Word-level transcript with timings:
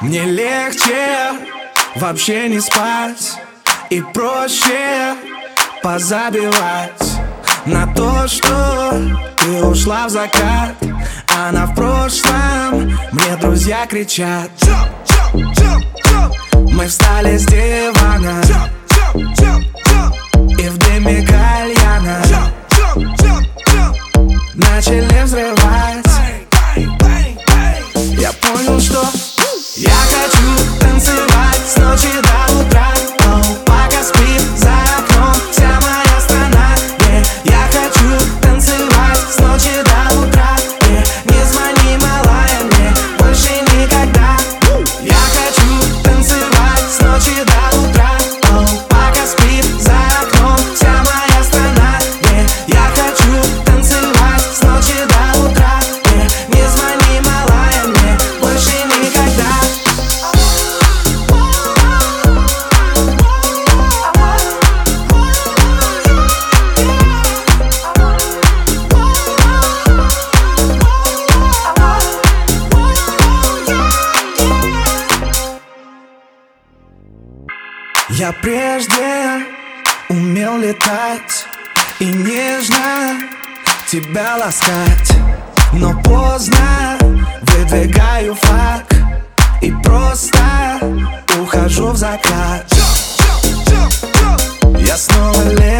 Мне 0.00 0.24
легче 0.24 1.32
вообще 1.96 2.48
не 2.48 2.60
спать 2.60 3.40
И 3.90 4.00
проще 4.00 5.16
позабивать 5.82 7.25
На 7.66 7.86
то, 7.94 8.28
что 8.28 8.92
ты 9.38 9.64
ушла 9.64 10.06
в 10.06 10.10
закат 10.10 10.76
Она 11.36 11.66
в 11.66 11.74
прошлом, 11.74 12.96
мне 13.12 13.36
друзья 13.40 13.86
кричат. 13.86 14.50
Мы 16.72 16.86
встали 16.86 17.36
с 17.36 17.46
дивана 17.46 18.42
Я 78.18 78.32
прежде 78.32 79.44
умел 80.08 80.56
летать 80.56 81.44
И 82.00 82.06
нежно 82.06 83.20
тебя 83.90 84.36
ласкать. 84.36 85.12
Но 85.74 85.92
поздно 86.00 86.96
выдвигаю 87.42 88.34
флаг 88.34 88.86
И 89.60 89.70
просто 89.84 90.38
ухожу 91.38 91.88
в 91.90 91.96
закат 91.98 92.64
Я 94.78 94.96
снова 94.96 95.50
лечу 95.50 95.75